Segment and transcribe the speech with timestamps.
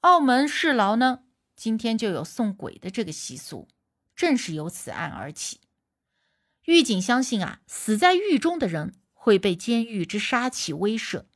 [0.00, 3.68] 澳门市牢呢，今天就有送鬼的这个习俗，
[4.16, 5.60] 正是由此案而起。
[6.64, 11.26] 狱警相信啊，死在狱中的人会被监狱之杀气威慑，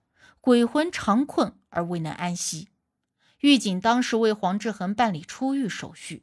[0.40, 2.68] 鬼魂长困而未能安息。
[3.40, 6.22] 狱警当时为黄志恒办理出狱手续，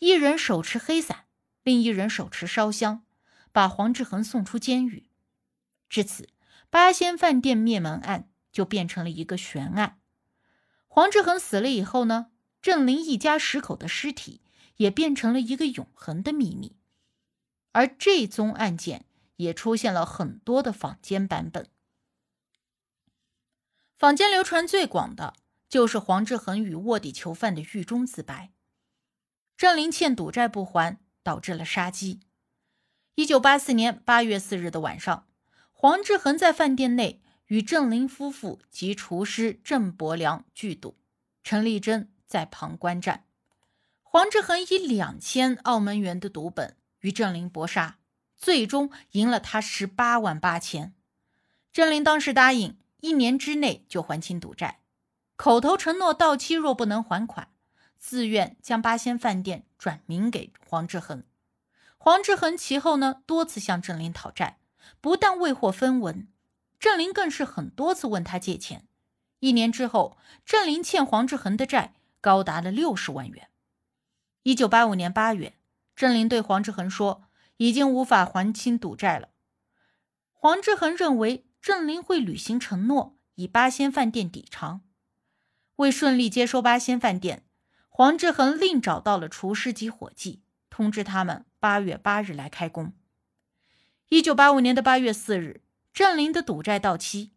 [0.00, 1.24] 一人手持黑伞，
[1.62, 3.06] 另一人手持烧香，
[3.52, 5.08] 把黄志恒送出监狱。
[5.88, 6.28] 至此，
[6.68, 9.99] 八仙饭店灭门案就变成了一个悬案。
[10.92, 14.40] 黄志恒死了以后呢，郑林一家十口的尸体
[14.76, 16.76] 也变成了一个永恒的秘密，
[17.70, 19.04] 而这宗案件
[19.36, 21.68] 也出现了很多的坊间版本。
[23.96, 25.34] 坊间流传最广的
[25.68, 28.50] 就是黄志恒与卧底囚犯的狱中自白：
[29.56, 32.18] 郑林欠赌债不还，导致了杀机。
[33.14, 35.28] 一九八四年八月四日的晚上，
[35.70, 37.22] 黄志恒在饭店内。
[37.50, 40.96] 与郑林夫妇及厨师郑伯良聚赌，
[41.42, 43.24] 陈丽珍在旁观战。
[44.02, 47.98] 黄志恒以两千澳门元的赌本与郑林搏杀，
[48.36, 50.94] 最终赢了他十八万八千。
[51.72, 54.82] 郑林当时答应一年之内就还清赌债，
[55.34, 57.48] 口头承诺到期若不能还款，
[57.98, 61.24] 自愿将八仙饭店转名给黄志恒。
[61.98, 64.60] 黄志恒其后呢多次向郑林讨债，
[65.00, 66.28] 不但未获分文。
[66.80, 68.88] 郑林更是很多次问他借钱，
[69.40, 70.16] 一年之后，
[70.46, 73.50] 郑林欠黄志恒的债高达了六十万元。
[74.44, 75.58] 一九八五年八月，
[75.94, 77.24] 郑林对黄志恒说
[77.58, 79.28] ：“已经无法还清赌债了。”
[80.32, 84.80] 黄志恒认为郑林会履行承诺，以八仙饭店抵偿。
[85.76, 87.44] 为顺利接收八仙饭店，
[87.90, 90.40] 黄志恒另找到了厨师及伙计，
[90.70, 92.94] 通知他们八月八日来开工。
[94.08, 95.60] 一九八五年的八月四日。
[95.92, 97.32] 郑林的赌债到期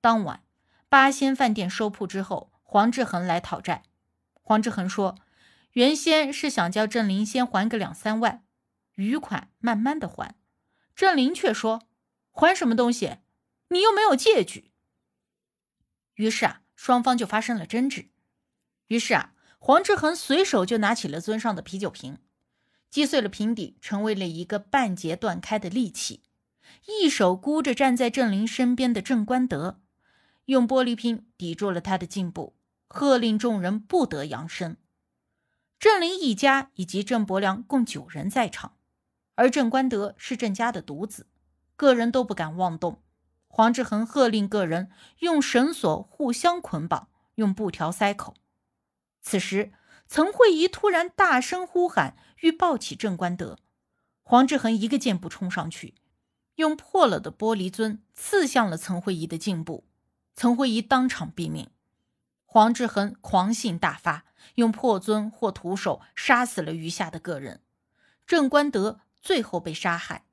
[0.00, 0.44] 当晚，
[0.88, 3.84] 八仙饭店收铺之后，黄志恒来讨债。
[4.34, 5.16] 黄志恒说
[5.72, 8.44] ：“原先是想叫郑林先还个两三万，
[8.94, 10.36] 余款慢慢的还。”
[10.94, 11.88] 郑林却说
[12.30, 13.16] ：“还什么东西？
[13.68, 14.70] 你又没有借据。”
[16.14, 18.10] 于是啊，双方就发生了争执。
[18.88, 22.18] 于是啊，黄志恒随手就拿起了尊上的啤酒瓶，
[22.90, 26.22] 击碎了瓶底，成为了一个半截断开的利器。
[26.86, 29.80] 一手箍着站在郑林身边的郑关德，
[30.46, 32.54] 用玻璃瓶抵住了他的颈部，
[32.88, 34.76] 喝令众人不得扬声。
[35.78, 38.76] 郑林一家以及郑伯良共九人在场，
[39.34, 41.26] 而郑关德是郑家的独子，
[41.76, 43.02] 个人都不敢妄动。
[43.46, 48.34] 黄志恒喝令个人用绳索互相捆绑，用布条塞口。
[49.20, 49.72] 此时，
[50.08, 53.58] 岑慧仪突然大声呼喊，欲抱起郑关德。
[54.22, 55.94] 黄志恒一个箭步冲上去。
[56.56, 59.84] 用破了的玻璃樽刺向了岑慧仪的颈部，
[60.34, 61.70] 岑慧仪当场毙命。
[62.44, 67.62] 黄志恒狂性大发，用破樽或徒手杀死了余下的个人。
[68.26, 70.24] 郑观德最后被杀害，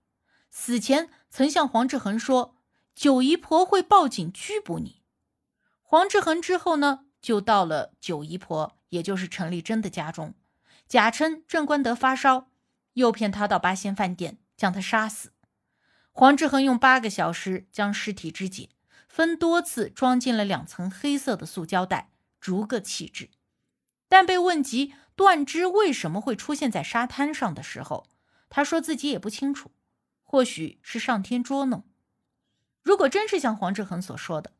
[0.51, 2.55] 死前曾向黄志恒说
[2.93, 5.01] ：“九姨婆会报警拘捕你。”
[5.81, 10.35] 黄志恒之后呢，就到了九姨婆，也就是陈丽珍的家中，
[10.87, 12.49] 假称郑观德发烧，
[12.93, 15.33] 诱骗他到八仙饭店，将他杀死。
[16.11, 18.69] 黄志恒用八个小时将尸体肢解，
[19.07, 23.29] 分多次装进了两层黑色的塑胶袋，逐个弃置。
[24.09, 28.07] 但被问及断肢为什么会出现在沙滩上的时候，
[28.49, 29.71] 他说自己也不清楚，
[30.21, 31.87] 或许是上天捉弄。
[32.83, 34.51] 如果真是像黄志恒所说的，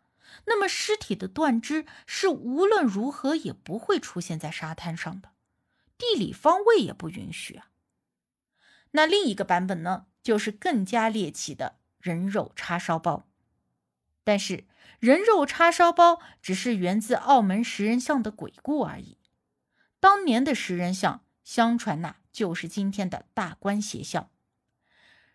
[0.45, 5.31] 那么尸体的断肢是无论如何也不会出现在沙滩上的，
[5.97, 7.67] 地理方位也不允许啊。
[8.91, 10.05] 那另一个版本呢？
[10.21, 13.27] 就是更加猎奇的人肉叉烧包，
[14.23, 14.65] 但是
[14.99, 19.17] 人肉叉烧包只是源自澳门食人巷的鬼故而已。
[19.99, 24.29] 当年的食人巷，相传呐就是今天的大观斜巷。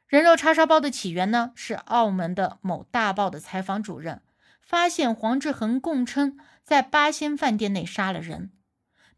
[0.06, 4.22] 人肉叉烧包的起源呢，是澳门的某大报的采访主任
[4.60, 8.52] 发现黄志恒供称在八仙饭店内杀了人，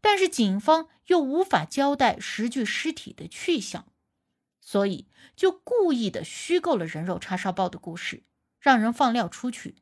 [0.01, 3.85] 但是警方又无法交代十具尸体的去向。
[4.69, 8.21] 所以就故意的虚构了人肉叉烧包的故事，
[8.59, 9.77] 让人放料出去。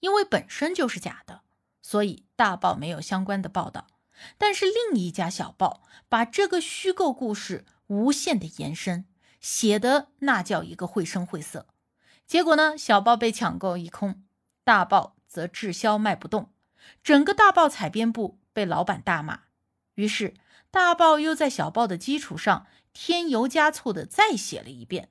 [0.00, 1.42] 因为本身就是假的，
[1.80, 3.86] 所以大报没有相关的报道。
[4.36, 9.06] 但是另一家小报把这个虚构故事无限的延伸，
[9.38, 11.68] 写的那叫一个绘声绘色。
[12.26, 14.24] 结果呢，小报被抢购一空，
[14.64, 16.52] 大报则滞销卖不动，
[17.04, 19.42] 整个大报采编部被老板大骂。
[19.94, 20.34] 于是
[20.72, 25.10] 大报又在小报的基础上添油加醋的再写了一遍，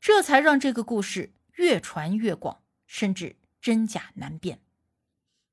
[0.00, 4.60] 这才让这个故事越传越广，甚至真假难辨。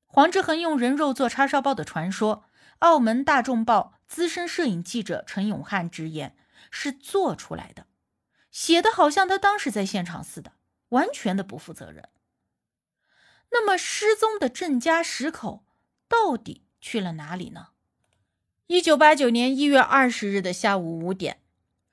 [0.06, 2.44] 黄志恒用人肉做叉烧包的传说。
[2.80, 6.36] 澳门大众报资深摄影记者陈永汉直言，
[6.70, 7.86] 是做出来的，
[8.50, 10.52] 写的好像他当时在现场似的，
[10.90, 12.10] 完全的不负责任。
[13.50, 15.64] 那么失踪的郑家十口
[16.06, 17.68] 到底去了哪里呢？
[18.66, 21.40] 一九八九年一月二十日的下午五点，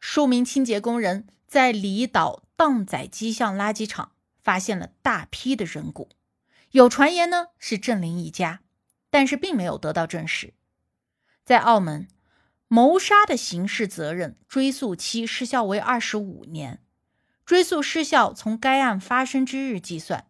[0.06, 4.12] 数名清洁工人在离岛荡仔机巷垃圾场
[4.42, 6.10] 发现了大批的人骨，
[6.72, 8.60] 有传言呢是郑林一家，
[9.10, 10.56] 但是并没有得到证实。
[11.46, 12.10] 在澳门，
[12.68, 16.82] 谋杀的刑事责任追诉期失效为二十五年，
[17.46, 20.28] 追诉失效从该案发生之日计算。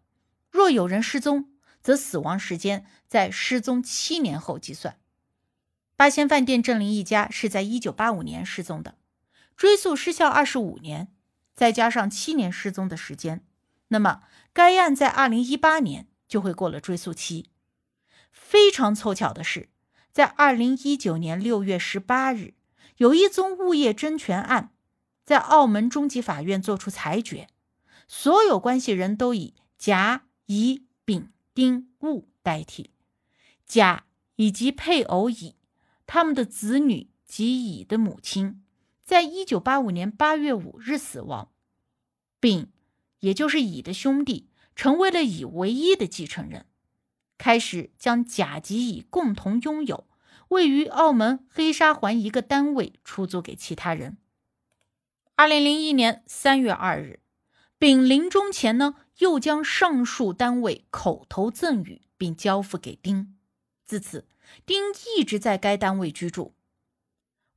[0.51, 1.49] 若有人失踪，
[1.81, 4.99] 则死亡时间在失踪七年后计算。
[5.95, 8.95] 八仙饭店郑林一家是在一九八五年失踪的，
[9.55, 11.13] 追诉失效二十五年，
[11.53, 13.45] 再加上七年失踪的时间，
[13.89, 14.23] 那么
[14.53, 17.49] 该案在二零一八年就会过了追诉期。
[18.31, 19.69] 非常凑巧的是。
[20.11, 22.53] 在二零一九年六月十八日，
[22.97, 24.69] 有一宗物业争权案，
[25.25, 27.47] 在澳门中级法院作出裁决，
[28.07, 32.91] 所有关系人都以甲、乙、丙、丁、戊代替。
[33.65, 35.55] 甲以及配偶乙，
[36.05, 38.62] 他们的子女及乙的母亲，
[39.03, 41.51] 在一九八五年八月五日死亡。
[42.39, 42.71] 丙，
[43.19, 46.65] 也就是乙的兄弟，成为了乙唯一的继承人。
[47.37, 50.07] 开始将甲及乙共同拥有
[50.49, 54.17] 位于澳门黑沙环一个单位出租给其他人。
[55.35, 57.19] 二零零一年三月二日，
[57.77, 63.37] 丙临终前呢，又将上述单位口头赠与并交付给丁。
[63.85, 64.27] 自此，
[64.65, 66.55] 丁一直在该单位居住。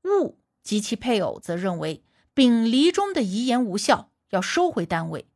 [0.03, 2.03] 戊及其配偶则认为
[2.35, 5.27] 丙离中的遗言无效，要收回单位。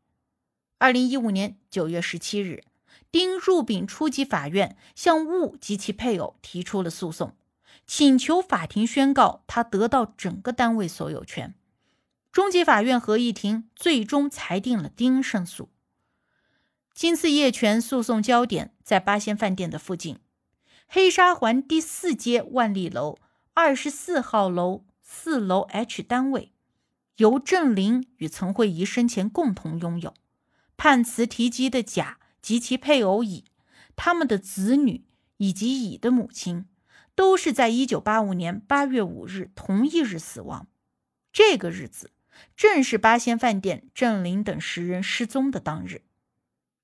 [0.79, 2.65] 二零一五年九月十七日。
[3.13, 7.35] 丁入禀初级法院，向戊及其配偶提出了诉讼，
[7.85, 11.55] 请求法庭宣告他得到整个单位所有权。
[12.31, 15.71] 中级法院合议庭最终裁定了丁胜诉。
[16.95, 20.21] 金次业权诉讼焦点在八仙饭店的附近，
[20.87, 23.19] 黑沙环第四街万利楼
[23.55, 26.53] 二十四号楼四楼 H 单位，
[27.17, 30.15] 由郑林与陈慧仪生前共同拥有。
[30.77, 32.19] 判词提及的甲。
[32.41, 33.45] 及其配偶乙、
[33.97, 35.05] 他们的子女
[35.37, 36.65] 以及乙的母亲，
[37.15, 40.67] 都是在一九八五年八月五日同一日死亡。
[41.31, 42.13] 这个日子
[42.57, 46.01] 正是八仙饭店郑林等十人失踪的当日。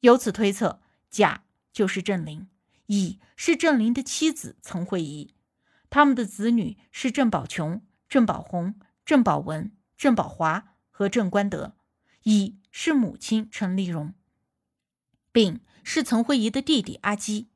[0.00, 2.46] 由此推测，甲就是郑林，
[2.88, 5.32] 乙是郑林的妻子曾慧仪，
[5.88, 11.76] 他们的子女是郑宝琼、郑宝红、郑宝文、郑宝华和郑观德，
[12.22, 14.14] 乙是母亲陈丽蓉。
[15.32, 17.48] 丙是曾慧仪的弟弟阿基，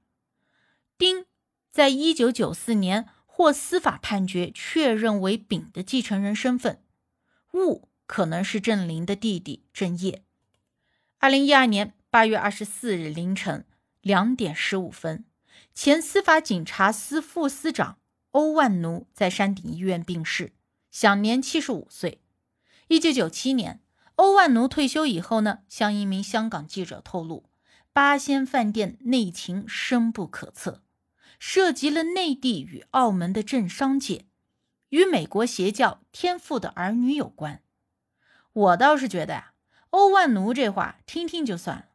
[0.98, 1.24] 丁
[1.70, 6.82] 在一九九四年获司法判决确认为丙的继承人身份，
[7.52, 10.24] 戊可能是郑林的弟弟郑业。
[11.18, 13.64] 二零一二年八月二十四日凌晨
[14.00, 15.24] 两点十五分，
[15.72, 17.99] 前司法警察司副司长
[18.32, 20.52] 欧万奴在山顶医院病逝，
[20.92, 22.22] 享年七十五岁。
[22.86, 23.80] 一九九七年，
[24.14, 27.50] 欧万奴退休以后呢，向一名香港记者透露。
[27.92, 30.84] 八仙饭店内情深不可测，
[31.40, 34.26] 涉及了内地与澳门的政商界，
[34.90, 37.64] 与美国邪教天赋的儿女有关。
[38.52, 39.54] 我倒是觉得呀，
[39.90, 41.86] 欧万奴这话听听就算了，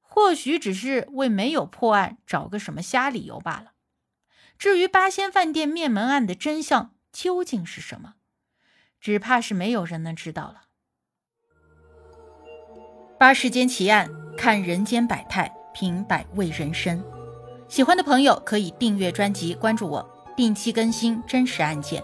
[0.00, 3.71] 或许只是为没有破案找个什么瞎理由罢了。
[4.62, 8.14] 至于八仙饭店灭门案的真相究竟是什么，
[9.00, 10.66] 只怕是没有人能知道了。
[13.18, 14.08] 八世间奇案。
[14.36, 17.04] 看人间百态，品百味人生。
[17.68, 22.00] 喜欢的朋友可以订阅专辑，关注我，定期更新真实案件。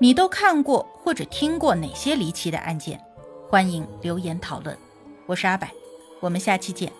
[0.00, 2.98] 你都看过或者听过哪些离奇的案件？
[3.50, 4.74] 欢迎留言讨论。
[5.26, 5.68] 我是阿柏，
[6.20, 6.90] 我们下期见。